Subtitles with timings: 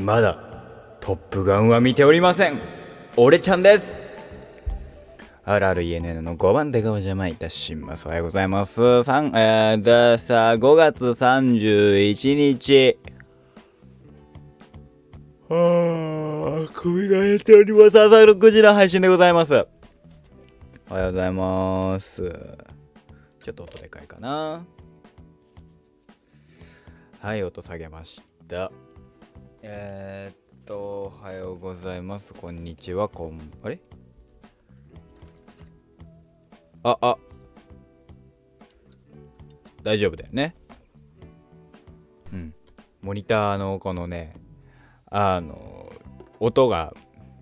[0.00, 0.38] まだ
[1.00, 2.58] トップガンは見ておりません
[3.16, 4.00] 俺ちゃんです
[5.44, 8.06] あるある ENN の5番でがお邪魔いたします。
[8.06, 8.80] おはようございます。
[8.80, 12.98] 3、えー、ださ、5月31日。
[15.48, 18.00] はあ、首が減っております。
[18.00, 19.66] 朝6時の配信でございます。
[20.88, 22.22] おはようございます。
[23.42, 24.64] ちょっと音でかいかな。
[27.20, 28.70] はい、音下げました。
[29.62, 32.32] えー、っと、おはようございます。
[32.32, 33.78] こんにちは、こん、あれ？
[36.82, 37.18] あ、あ。
[39.82, 40.54] 大丈夫だよね。
[42.32, 42.54] うん。
[43.02, 44.34] モニターのこのね、
[45.10, 45.92] あの、
[46.38, 46.94] 音が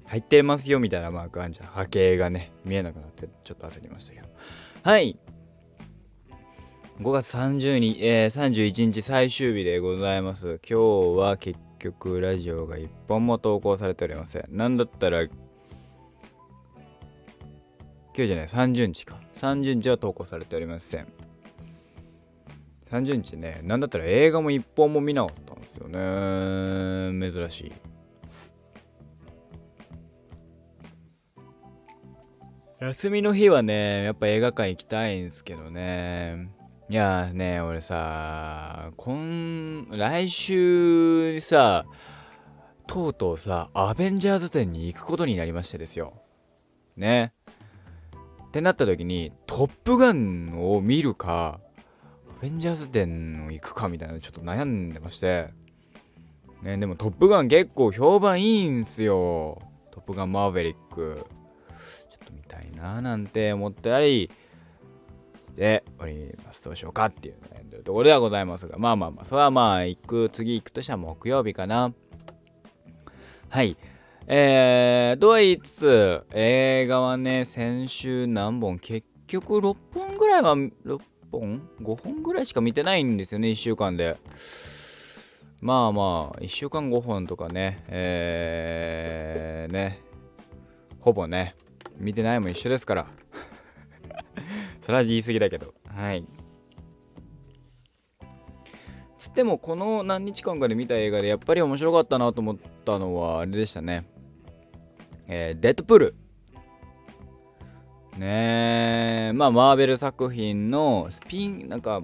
[0.07, 1.67] 入ってますよみたいなマークあるじゃん。
[1.69, 4.29] 波形がね、見えなくなってちょっと焦りましたけど。
[4.83, 5.17] はい。
[7.01, 10.59] 5月30日、えー、31日最終日でございます。
[10.69, 14.45] 今日は結局ラジオが1本も投稿されておりません。
[14.51, 15.33] なんだったら、今
[18.15, 19.21] 日じゃない、30日か。
[19.37, 21.07] 30日は投稿されておりません。
[22.91, 27.31] 30日ね、なんだったら映画も1本も見なかったんですよね。
[27.31, 27.73] 珍しい。
[32.81, 36.58] 休みの日はね、やっぱ映画館行きたいんですけどね。
[36.91, 41.85] いやね、俺さ、今、来週にさ、
[42.87, 46.15] とうとうさ、アベンジャーズ展に行くことになりましてですよ。
[46.97, 47.35] ね。
[48.47, 51.61] ってなった時に、トップガンを見るか、
[52.39, 55.51] アベンジャーズ展を行くかみたいなちょっと悩んでまして。
[56.63, 59.61] ね、でもトップガン結構評判いいんすよ。
[59.91, 61.27] トップガンマーヴェリック。
[62.11, 64.31] ちょっと見たいなーなんて思ったり、
[65.59, 66.65] で、おります。
[66.65, 71.93] どうしようかっていう悩んでるところではございますが、まあまあまあ、それはまあ、行く、次行くとしたら木曜日かな。
[73.49, 73.77] はい。
[74.29, 81.01] えー、とは言いつつ、映画はね、先週何本、結局6本ぐらいは、6
[81.33, 84.17] 本 ?5 本ぐらいしか見てないんですよね、1週間で。
[85.61, 90.01] まあまあ、1週間5本とかね、えー、ね、
[91.01, 91.57] ほぼね、
[91.99, 93.07] 見てないも一緒ですから。
[94.89, 95.75] それは言い過ぎだけど。
[95.87, 96.25] はい。
[99.19, 102.57] つっても、この何日間かで見た映画でやっぱり面白かったなと思っ
[102.87, 104.07] たのは、あれでしたね。
[105.27, 106.15] えー、デッドプール。
[108.17, 112.01] ねえ、まあ、マーベル作品のスピン、なんか、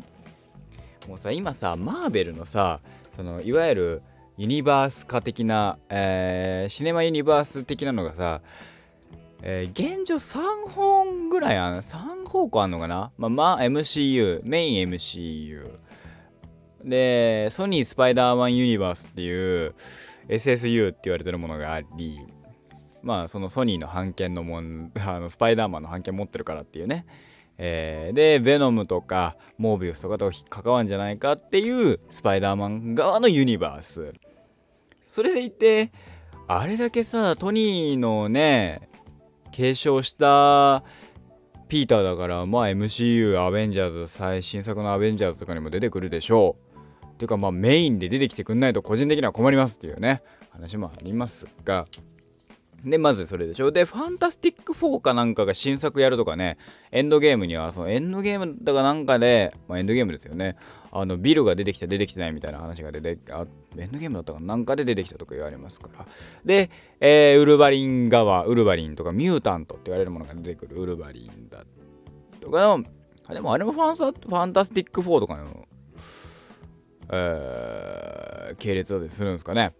[1.09, 2.81] もうさ、今さ、マーベルのさ、
[3.17, 4.03] その、いわゆる
[4.37, 8.43] ユニバース化的な、えー、シネマユニバース的なのがさ、
[9.47, 13.13] えー、現状3本ぐらいある、3方向あんのかな？
[13.19, 15.71] まあ、まあ、MCU、メイン MCU。
[16.83, 19.75] で、ソニースパイダーマンユニバースっていう
[20.29, 22.19] SSU って言われてるものがあり、
[23.03, 27.05] まあ、そのソニーの版権のもん、 あの、スパイダーマンの版権持ってるからっていうね。
[27.59, 34.15] えー、で、ベノムとか、モービウスとかと関わるんじゃないかっていうスパイダーマン側のユニバース。
[35.07, 35.93] それでいて、
[36.49, 38.89] あれだけさ、トニーのね、
[39.55, 40.83] 継承した
[41.69, 46.57] ピーターだからまあ MCU アベンジャーズ最新作のアベンジャーズとかにも出てくるでしょ
[47.05, 47.07] う。
[47.07, 51.87] っていうかまあメインで出てきてくんないと個人的には困りますっていうね話もありますが。
[52.85, 56.59] でまずそれでしょでファンタスティック4かなんかが新作やるとかね
[56.91, 60.57] エンドゲームにはそのエンドゲームだかなんかでまあエンドゲームですよね。
[60.97, 63.47] あのビルが出てきた出てきてないみたいな話が出てあ
[63.77, 66.07] エンドゲームだったかなんかで出てきたとか言われますから。
[66.45, 71.65] で、えー、ウルヴァリン側ウルヴァリンとかミュータントって言われるものが出てくるウルヴァリンだ
[72.41, 72.85] とかの
[73.27, 75.67] あでもあれもファンサファンタスティック4とかの、
[77.11, 79.75] えー、系列だったりするんですかね。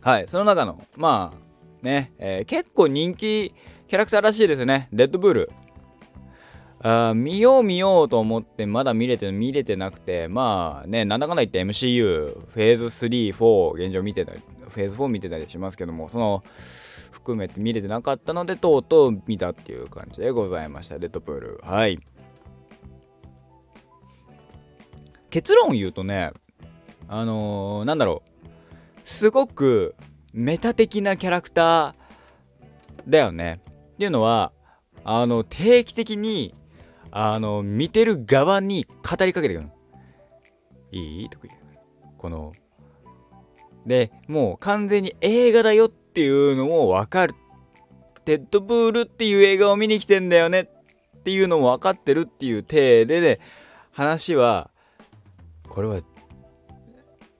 [0.00, 3.54] はいその中のまあね、えー、結構人気
[3.86, 4.88] キャラクターらしいですね。
[4.92, 5.50] デッドブール。
[6.82, 16.42] あ見よう見ようと思ってまだ見れて見れてなくてまあねなんだかんだ言って MCU フェーズ34現状見てたりフェーズ4見てたりしますけどもその
[17.22, 20.98] 含めて見れてなかったのでとうとう見たっていう感じでございました。
[20.98, 21.60] デッドプール。
[21.62, 22.00] はい。
[25.30, 26.32] 結論を言うとね
[27.06, 29.00] あのー、なんだろう。
[29.04, 29.94] すごく
[30.32, 31.94] メタ的なキャラクター
[33.06, 33.60] だよね。
[33.94, 34.52] っていうのは
[35.04, 36.54] あの定期的に
[37.12, 39.68] あの、見てる側に語りかけてくる
[40.90, 41.30] いい？
[41.30, 41.60] とか言う。
[42.18, 42.52] この、
[43.86, 47.34] で、もう完全に映画だよっていうのもわかる。
[48.24, 53.40] テッドプールっていう映画を見に来てんだよねっていうのも分かってるっていう体でね、
[53.92, 54.70] 話は、
[55.68, 56.00] これは、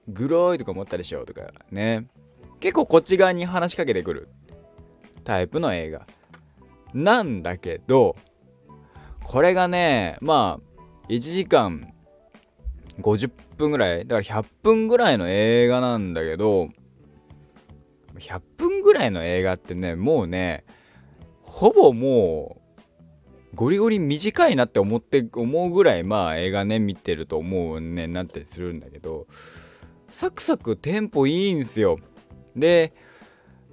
[0.09, 2.07] グロいとか思ったでしょとかね
[2.59, 4.27] 結構こっち側に話しかけてくる
[5.23, 6.05] タイプの映画
[6.93, 8.17] なんだけど
[9.23, 11.93] これがねまあ1時間
[13.01, 16.69] 50分ぐらいだから100分ぐらいの映画なんだけど
[18.15, 20.65] 100分ぐらいの映画ってねもうね
[21.41, 29.27] ほぼもうゴリゴリ短いなって思って思うぐらいまあ映画ね見てると思うねなったりするんだけど
[30.11, 31.99] サクサクテンポいいんすよ。
[32.55, 32.93] で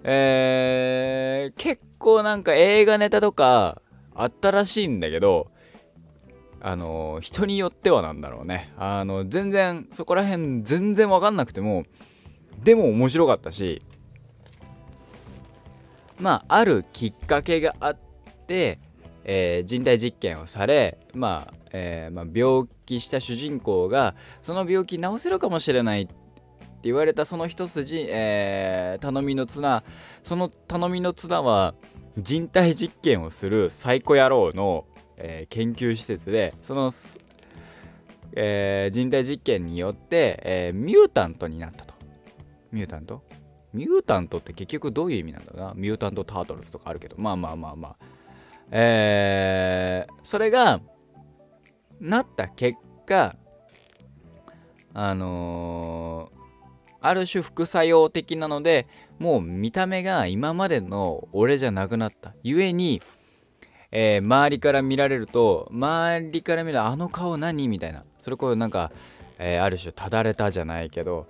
[0.02, 3.82] えー、結構なんか映画ネタとか
[4.22, 5.50] あったらしいんだけど
[6.60, 8.72] あの人によってはなんだろうね。
[8.76, 11.84] あの全然そこら辺全然わかんなくても
[12.62, 13.82] でも面白かったし
[16.18, 17.98] まああるきっかけがあっ
[18.46, 18.78] て、
[19.24, 26.14] えー、人体実験をされまあ、えー、まあ、病気した主人公がその病気治せるかもしれないって
[26.82, 29.82] 言われたその一筋、えー、頼みの綱
[30.22, 31.74] その頼みの綱は
[32.18, 34.86] 人体実験をするサイコ野郎の、
[35.16, 36.90] え研究施設でその、
[38.34, 41.94] え人体実験によって、えミュータントになったと。
[42.72, 43.22] ミュータント？
[43.72, 45.74] ミュータントって結局どういう意味なんだろうな？
[45.74, 47.16] ミュータントタートルズとかあるけど。
[47.18, 47.96] まあまあまあまあ。
[48.70, 50.80] えー、それが
[52.00, 53.34] なった結果
[54.94, 55.99] あのー、
[57.00, 58.86] ある種副作用的なので
[59.18, 62.34] もう見た目が今までの俺じゃなくなった。
[62.42, 63.02] ゆえに、
[63.90, 68.04] えー、周りから見られると周りから見るあの顔何みたいな。
[68.18, 68.92] それこそなんか、
[69.38, 71.26] えー、ある種ただれたじゃないけど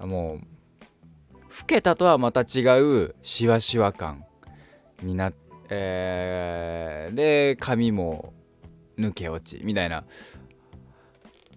[0.00, 4.24] もう老けたとはまた違うしわしわ感
[5.02, 5.38] になって、
[5.70, 8.32] えー、で髪も
[8.98, 10.04] 抜け落ちみたいな。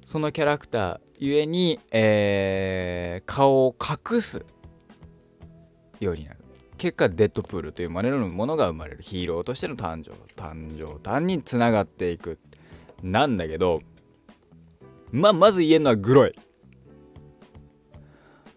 [0.05, 4.45] そのキャラクターゆえに、えー、顔を隠す
[5.99, 6.39] ようになる。
[6.77, 9.01] 結果デッドプールというまれるものが生まれる。
[9.01, 12.37] ヒーローとしての誕生誕生誕につながっていく
[13.01, 13.81] なんだけど
[15.11, 16.31] まあまず言えるのはグロい。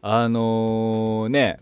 [0.00, 1.58] あのー、ね、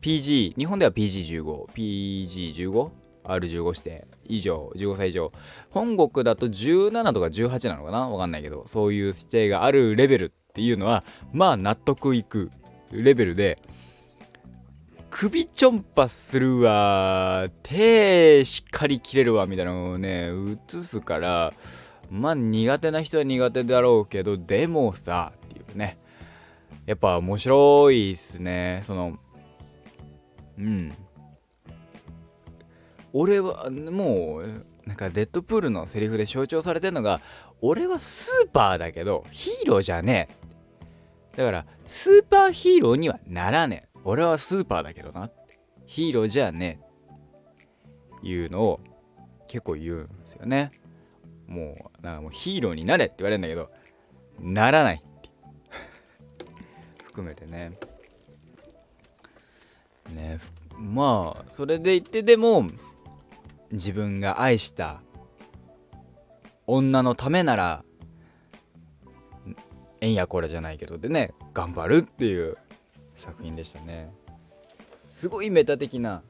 [0.00, 1.42] PG、日本では PG15、
[1.72, 2.90] PG15、
[3.24, 4.09] R15 指定。
[4.30, 5.32] 以上、15歳以上。
[5.70, 8.08] 本国だと17とか18なのかな？
[8.08, 12.50] わかんないけど、そういう指定があるレベルっていうのは、まあ納得いく
[12.90, 13.58] レベルで、
[15.10, 20.30] 首ちょんぱするわ、手しっかり切れるわ、みたいなのをね、
[20.68, 21.52] 映すから、
[22.10, 25.98] まあ苦手な人は苦手だろうけど、でもさ、っていうね。
[26.86, 29.16] やっぱ面白いっすねその
[30.58, 30.92] うん
[33.12, 37.20] 俺はもうなんかデッドプールのセリフで象徴されてるのが
[37.60, 40.28] 俺はスーパーだけどヒーローじゃね
[41.34, 41.36] え。
[41.36, 43.98] だからスーパーヒーローにはならねえ。
[44.04, 45.30] 俺はスーパーだけどな
[45.86, 46.90] ヒーローじゃねえ。
[48.22, 48.80] いうのを
[49.48, 50.72] 結構言うんですよね。
[51.46, 53.70] もうなんかもうヒーローになれって言われるんだけど
[54.38, 55.02] ならない
[57.06, 57.72] 含めてね。
[60.14, 60.38] ね
[60.78, 62.66] まあそれで言ってでも
[63.72, 65.02] 自分が愛した
[66.66, 67.84] 女のためなら
[70.00, 72.56] えんやこれじゃないけどでね頑張るっていう
[73.16, 74.12] 作品でしたね。
[75.10, 76.22] すごいメタ的な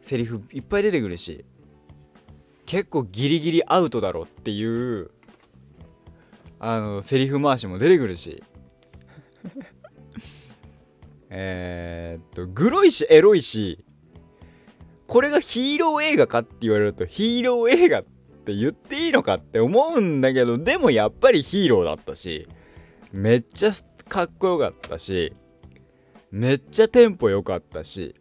[0.00, 1.44] セリフいっぱい出てくるし
[2.66, 5.10] 結構ギリギリアウトだろっていう
[6.60, 8.42] あのセリフ回しも出てくるし。
[11.36, 13.83] えっとグロいしエロいし
[15.14, 22.48] これがヒーロー映画かって言われるとヒーロー映画って言っていいのかって思うんだけどでもやっぱりヒーローだったし
[23.12, 23.72] めっちゃ
[24.08, 25.32] かっこよかったし
[26.32, 28.16] めっちゃテンポ良かったし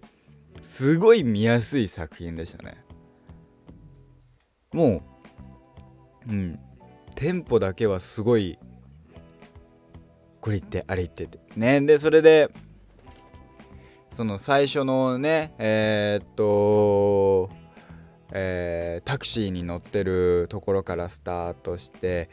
[0.61, 2.77] すごい見やすい作品でしたね。
[4.71, 5.01] も
[6.27, 6.59] ううん
[7.15, 8.59] テンポだけはすごい
[10.41, 11.39] これ言ってあれ言ってて。
[11.55, 12.51] ねでそれで
[14.13, 17.49] その最初のねえー、っと
[18.35, 22.29] えー、タクシーに乗ってるところからスタートして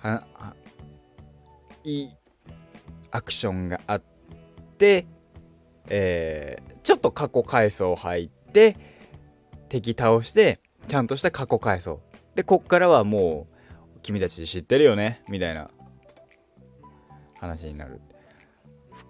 [0.00, 0.24] は
[1.82, 2.10] いい
[3.10, 4.02] アクションがあっ
[4.78, 5.06] て、
[5.88, 8.76] えー、ちょっと過去回想入って
[9.68, 12.00] 敵倒してちゃんとした過去回想
[12.34, 13.46] でこっからはも
[13.96, 15.70] う君たち知ってるよねみたいな
[17.40, 18.00] 話になる。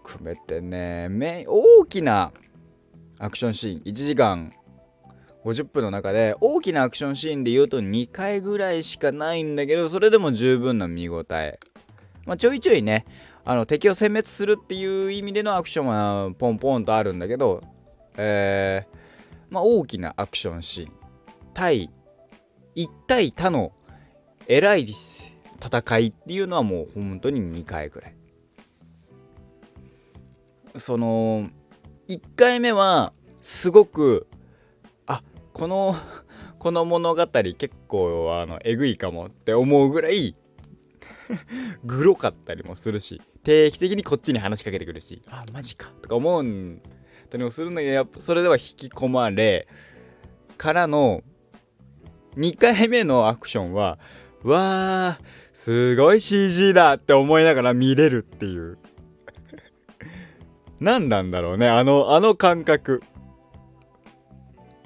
[0.06, 2.32] 含めてね大きな
[3.18, 4.52] アクションシーン1時間
[5.44, 11.58] 50分の中で大きなアクションシーンで言うと2回ぐらいしかないんだけどそれでも十分な見応え、
[12.24, 13.04] まあ、ちょいちょいね
[13.48, 17.62] あの敵を殲滅するっていう意味でのアクションはポンポンとあるんだけど、
[18.16, 18.96] えー、
[19.50, 20.92] まあ、大きなアクションシーン。
[21.54, 21.88] 対
[22.74, 23.72] 1対他の
[24.48, 24.92] 偉い
[25.64, 28.16] 戦いっていうのはもう本当に2回ぐらい。
[30.78, 31.48] その
[32.08, 34.26] 1回目はすごく
[35.06, 35.96] あこの
[36.58, 40.34] この物語結構あのえぐいかもって思うぐらい
[41.84, 46.82] グロかったりもするし定期的にこっちに話しかけてくるしあマジかとか思うん
[47.30, 49.68] たりもするんだけどやっぱそれでは引き込まれ
[50.56, 51.22] からの
[52.36, 53.98] 2回目のアクションは
[54.42, 58.78] わーすごい CG だって思いながら見れるっていう。
[60.80, 61.68] 何なんだろうね。
[61.68, 63.02] あのあの感覚。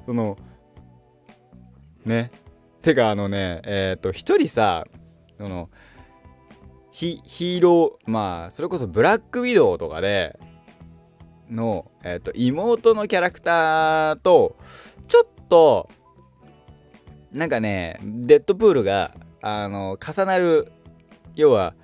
[0.07, 0.37] その
[2.05, 2.31] ね。
[2.83, 4.87] てかあのねえっ、ー、と一人さ
[5.39, 5.69] その
[6.93, 10.39] ヒーローまあそれこそブラックウィドウとかで
[11.51, 14.57] の、えーと、妹のキャラクターと
[15.09, 15.89] ちょっと
[17.33, 20.73] なんかねデッドプールがあの重なる
[21.35, 21.75] 要は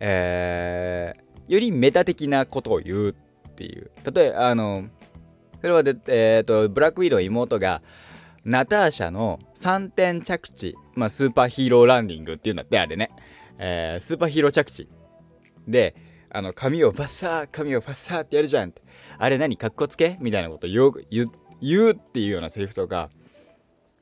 [0.00, 3.14] えー、よりメタ的なことを言う
[3.54, 3.90] っていう。
[4.12, 4.84] 例えばあの
[5.60, 7.80] それはで、えーと、ブラックウィドウ妹が
[8.44, 13.10] ナターシャの3点着地、まあ、スーパーヒーローランディングっていうんだってあれね、
[13.58, 14.90] えー、スーパーヒーロー着地
[15.66, 15.94] で
[16.28, 18.82] あの髪をバッサー髪をバッサーってやるじゃんって。
[19.18, 20.92] あれ何かっこつけみたいなこと言う
[21.62, 23.08] 言うっていうようなセリフとか。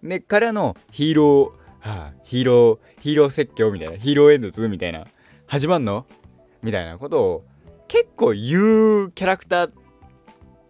[0.02, 5.06] でからのヒーロー、はあ、ヒーローヒーロー説教みたいなヒーロー演説みたいな
[5.47, 6.06] 始まんの
[6.62, 7.44] みたいなことを
[7.92, 9.72] 結構言うキャラクター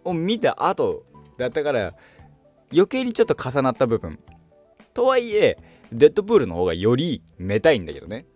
[0.03, 1.05] を見た後
[1.39, 1.95] だったから
[2.73, 4.19] 余計にちょっと重なった部分。
[4.93, 5.57] とはいえ
[5.93, 8.27] デッドプールの方がよりめたいんだけどね。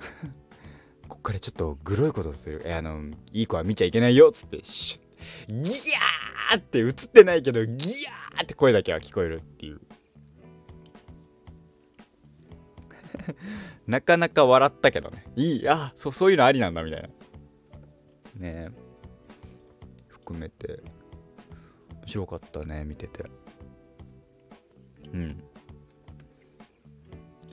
[1.08, 2.62] こっからちょっとグロいことする。
[2.76, 5.62] あのいい子は見ちゃいけないよっつってシュッ。
[5.62, 9.80] ギャーって映ってないけどギャーって声だけは聞こえるっていう。
[13.88, 15.24] なかなか笑ったけどね。
[15.36, 17.08] いいあそそういうのありなんだみたいな。
[18.36, 18.68] ね
[20.08, 20.82] 含めて。
[22.02, 23.24] 面白かったね見てて。
[25.12, 25.42] うん。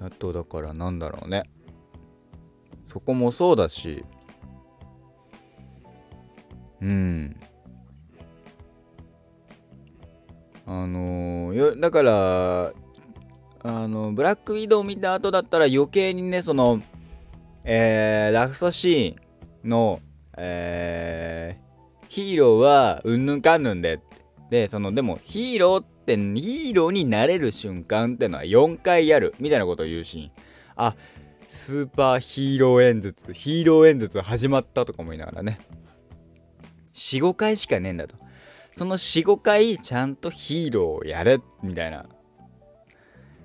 [0.01, 1.43] あとだからなんだろうね。
[2.85, 4.03] そこもそうだし。
[6.81, 7.39] うん。
[10.65, 12.73] あのー、だから
[13.63, 16.81] あのブラックウィドウ見た後だったら余計にねその
[17.63, 19.99] えー、ラストシーンの
[20.41, 23.99] えー、ヒーローはうんぬんかんぬんで。
[24.49, 30.31] でそのでもヒーローってヒーローになれる瞬間ってのは4回やるみたいなことを言うシーン。
[30.75, 30.95] あ
[31.49, 35.59] スーパーヒーロー演説ヒーロー演説始まったとか思いながらね。
[36.93, 38.15] 45回しかねえんだと。
[38.71, 42.05] その45回ちゃんとヒーローをやれみたいな。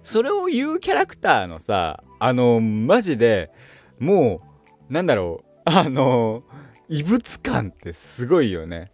[0.03, 3.51] それを言うキャラクターのさあのマジで
[3.99, 4.41] も
[4.89, 5.51] うなんだろう。
[5.67, 6.43] あの
[6.95, 8.93] 異物感ってすごいよね。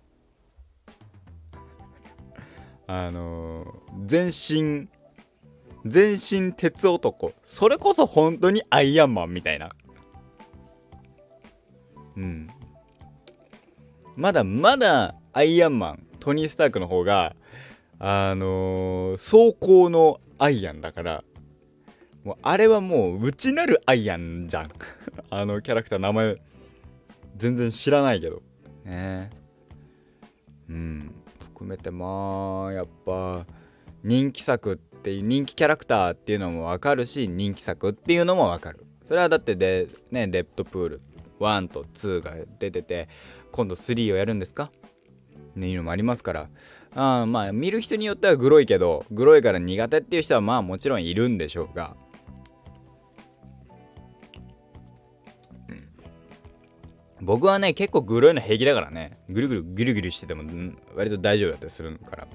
[2.87, 3.67] あの
[4.07, 4.89] 全身
[5.85, 7.35] 全身鉄男。
[7.45, 9.69] それこそ本当にアイアンマンみたいな。
[12.17, 12.49] うん。
[14.17, 17.37] まだまだアイアンマントニー・スタークの方が
[17.99, 21.25] あのー、走行のアイアンだから
[22.25, 24.71] もうあれはもう内なるアイアンじゃん。
[25.29, 26.39] あのキャラクター名前
[27.37, 28.43] 全然知らないけど。
[28.85, 29.31] ね。
[30.69, 31.15] うん。
[31.41, 33.47] 含めてまあやっぱ
[34.03, 38.87] 人気作っていう人気キャラクターっていうのも分かるし人気作っていうのも分かる。
[39.07, 41.01] それはだってでねデッドプール
[41.39, 43.09] 1と2が出てて
[43.53, 44.71] 今度3をやるんですか？
[45.55, 46.51] ねいうのもありますから。
[46.95, 51.97] あまあ見る人によってはグロいけどグロいから苦手っていう人はまあもちろんいるんでしょうが。
[57.23, 59.19] 僕はね結構グロいの平気だからね。
[59.29, 60.43] ぐるぐるぐるぐるしてても
[60.95, 62.29] 割と大丈夫だったりするから。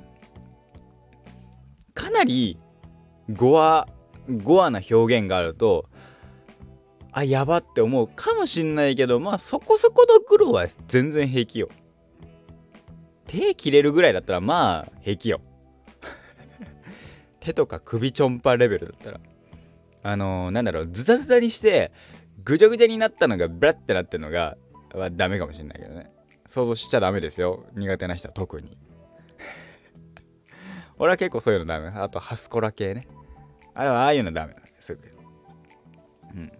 [1.93, 2.59] かなり
[3.31, 3.87] ゴア
[4.43, 5.89] ゴアな表現があると
[7.11, 8.07] あやばって思う。
[8.07, 11.69] かもしんないけどまあそこそこのグロは全然平気よ。
[13.25, 15.41] 手切れるぐらいだったらまあ平気よ。
[17.39, 19.19] 手とか首ちょんぱレベルだったら。
[20.03, 21.91] あのー、なんだろうズタズタにして
[22.43, 24.55] ぐちゃぐちゃになったのがブラッてなってるのが
[24.95, 26.11] はダメかもしれないけどね。
[26.47, 27.65] 想像しちゃダメですよ。
[27.75, 28.77] 苦手な人は特に。
[30.97, 31.87] 俺は結構そういうのダメ。
[31.87, 33.07] あとハスコラ系ね。
[33.73, 34.53] あれはああいうのダメ。
[34.53, 35.01] なんですぐ。
[36.33, 36.51] うん。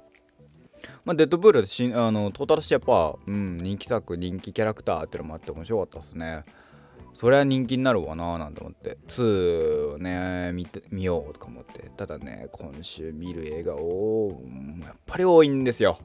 [1.03, 6.43] まあ、デッドプールしあのトータルしてやっぱ、うん、人気作人気キャラクターってのもあって面白かったっすね。
[7.13, 8.97] そりゃ人気になるわなーなんて思って。
[9.07, 11.89] 2をね見て見ようとか思って。
[11.95, 14.41] ただね今週見る映画を
[14.83, 15.99] やっぱり多いんですよ。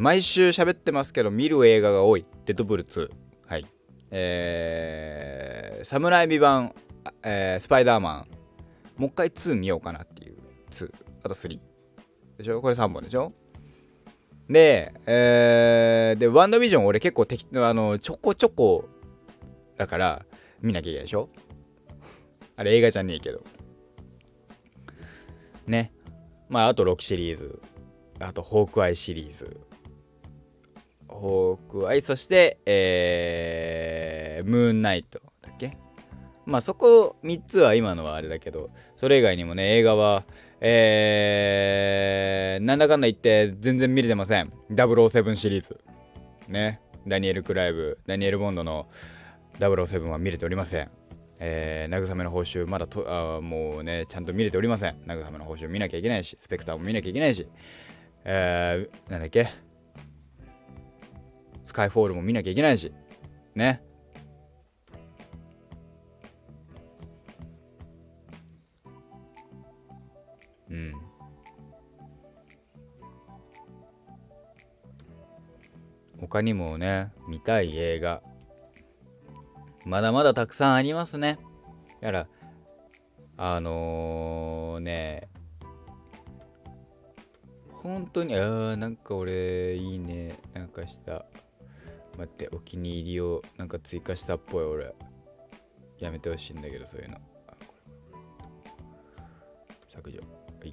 [0.00, 2.24] 毎週喋ってますけど見る映画が多い。
[2.46, 3.10] デッドプール2
[3.46, 3.66] はい。
[4.10, 6.74] えー、サムライビバン、
[7.22, 8.26] えー、スパイダーマン。
[8.96, 10.38] もう一回2見ようかなっていう
[10.70, 10.90] 2
[11.22, 11.60] あと3
[12.38, 12.62] でしょ？
[12.62, 13.34] これ3本でしょ？
[14.48, 18.88] で、えー、で、ワンダービジョン俺結構適あのちょこちょこ
[19.76, 20.24] だから
[20.62, 21.28] 見なきゃいけないでしょ？
[22.56, 23.44] あれ映画じゃねえけど。
[25.66, 25.92] ね。
[26.48, 27.60] まああと6シリーズ。
[28.18, 29.60] あとホークアイシリーズ。
[31.10, 35.76] ホークアイ、そして、えー、ムーンナイトだっけ？
[36.46, 40.24] まあそこ3つは今のはあれだけど、それ以外にもね、映画は、
[40.60, 44.50] えー、なんだかんだ言って全然見れてません。
[44.70, 45.80] 007シリーズ。
[46.48, 46.80] ね。
[47.06, 48.86] ダニエル・クライブ、ダニエル・ボンドの
[49.58, 50.90] 007は見れておりません。
[51.38, 54.96] えー、慰めの報酬、まだとあもうね、ちゃんと見れておりません。
[55.06, 57.48] 慰めの報酬見なきゃいけないし、スペクターも見なきゃいけないし、
[58.24, 59.48] えー、なんだっけ、
[61.70, 62.92] スカイフォールも見なきゃいけないし、
[63.54, 63.80] ね。
[70.68, 70.94] うん。
[76.18, 78.20] 他にもね、見たい映画、
[79.84, 81.38] まだまだたくさんありますね。
[82.00, 82.28] だから、
[83.36, 85.28] あのー、ね、
[87.70, 90.36] 本当に、ああ、なんか俺、いいね。
[90.52, 91.24] なんかした。
[92.18, 94.94] 待って、お気に入りをなんか追加したっぽい、俺。
[95.98, 97.18] やめてほしいんだけど、そういうの。
[99.88, 100.20] 削除。
[100.20, 100.72] はい。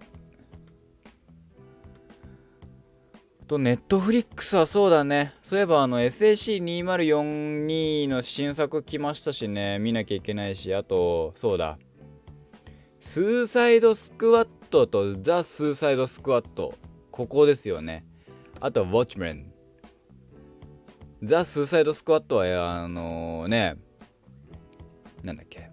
[3.48, 5.34] と、ネットフリックスはそうだね。
[5.42, 11.78] そういえば、あの、SAC2042 の新作来ましたしね、見なきゃいけないし、あと、そうだ。
[13.00, 16.74] スーサイドスクワットとザ・スーサイドスクワット。
[17.12, 18.06] ここですよね。
[18.60, 19.54] あと、ウォッチメン。
[21.24, 23.76] ザ・スーサイドスクワットは、あのー、ね、
[25.24, 25.70] なんだっけ。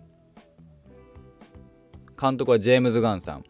[2.20, 3.44] 監督はジェームズ・ガンさん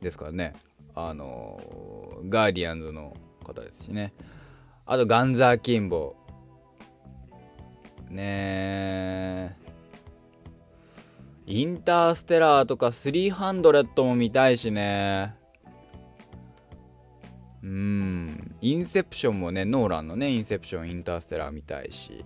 [0.00, 0.54] ですからね。
[0.94, 4.12] あのー、ガーディアンズの方ですしね
[4.86, 6.16] あとガンザーキンボ
[8.08, 9.56] ね
[11.46, 15.36] インターステラーとか300も見たいしね
[17.64, 18.56] うん。
[18.60, 22.24] インセプションもねノーランのねインセプションインターステラー見たいし。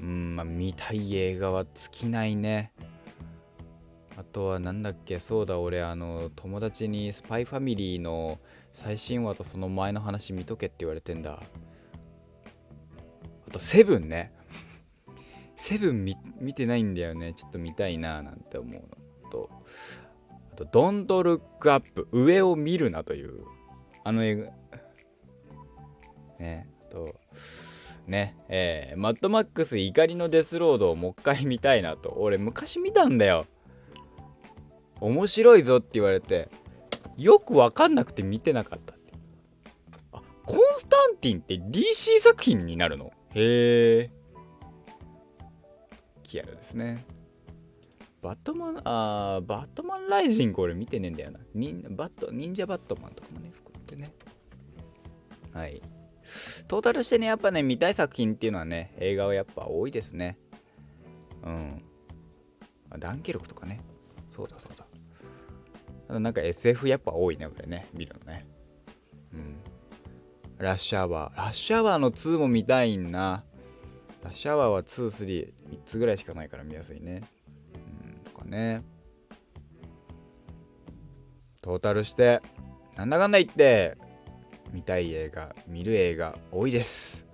[0.00, 2.72] うんまあ見たい映画は尽きないね。
[4.16, 8.40] あとはなんだっけそうだ俺あの友達にスパイファミリーの
[8.72, 11.42] 最新話とその前の話見とけって言われてんだ。
[13.48, 14.32] あとセブンね。
[15.56, 17.34] セブン見見てないんだよね。
[17.34, 18.82] ちょっと見たいななんて思う
[19.24, 19.50] のと。
[20.52, 23.57] あと「ドントルックアップ上を見るな」という。
[24.08, 24.52] あの映画。
[26.38, 27.14] ねと
[28.06, 32.14] ねえー、マッドマックス怒りのデスロードをもう一回見たいなと。
[32.16, 33.44] 俺昔見たんだよ。
[35.02, 36.48] 面白いぞって言われて。
[37.18, 38.94] よく分かんなくて見てなかった
[40.12, 43.12] あコンスタンティンって DC 作品になるの？
[43.34, 44.10] へえ
[46.22, 47.04] キアラですね。
[48.22, 51.40] バットマンあーバットマンライジング俺見てねえんだよな。
[51.54, 53.67] 忍バット忍者バットマンとかもね含
[53.98, 54.10] ね
[55.52, 55.82] はい
[56.66, 60.38] トータルしてねやっぱね見たい作品っていうのはね映画はやっぱ多いですね
[61.44, 61.82] うん
[62.98, 63.80] ダンケルクとかね
[64.30, 64.88] そうだそうだ
[66.08, 68.46] なんか SF やっぱ多いね、これね、見るのね。
[69.34, 69.56] うん。
[70.56, 71.36] ラッシュアワー。
[71.36, 73.44] ラッシュアワーの2も見たいんな。
[74.24, 77.22] ラッシュアワーは2、3、3つぐらいしかないから見やすいね。
[77.74, 78.82] うん、とかね。
[81.60, 82.40] トータルして、
[82.98, 83.96] なんだかんだ言って、
[84.72, 87.24] 見たい映画、見る映画多いです。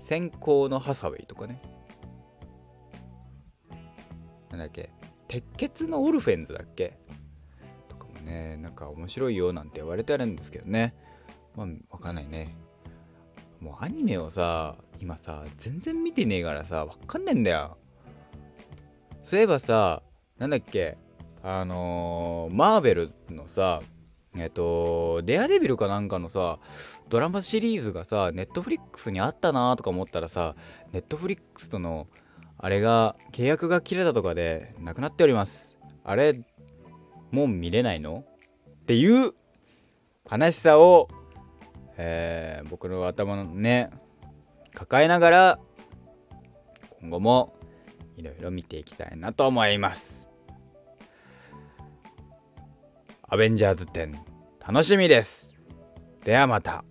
[0.00, 1.60] 先行のハサウェイとかね。
[4.50, 4.88] なんだっけ？
[5.28, 6.96] 鉄血のオルフェンズだっけ？
[7.90, 10.94] とかもねなんか面白いよなんて言われてあるんですけどね。
[11.54, 12.56] まあ分かんないね。
[13.60, 17.76] もうアニメをさ今さ全然見てねえからさ分かんねえんだよ。
[19.22, 20.02] そういえばさ
[20.38, 20.96] なんだっけ？
[21.42, 23.80] あのー、マーベルのさ、
[24.36, 26.58] えっと、デアデビルかなんかのさ、
[27.08, 30.54] ドラマシリーズがさ、ネットフリックスにあったなとか思ったらさ、
[30.92, 32.06] ネットフリックスとの、
[32.58, 35.78] あれが、契約が切れたとかで、なくなっております。
[36.04, 36.42] あれ、
[37.30, 38.24] もう見れないの？
[38.82, 39.32] っていう
[40.30, 41.08] 悲しさを、
[41.96, 43.90] えー、僕の頭のね、
[44.74, 45.58] 抱えながら、
[47.00, 47.56] 今後も、
[48.16, 50.28] いろいろ見ていきたいなと思います。
[53.32, 54.20] アベンジャーズ展
[54.66, 55.54] 楽しみです。
[56.24, 56.89] ではまた。